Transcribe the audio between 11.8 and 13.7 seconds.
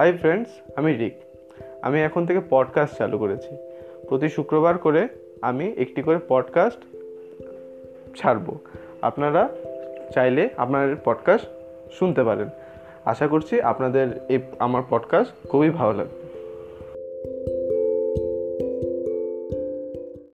শুনতে পারেন। আশা করছি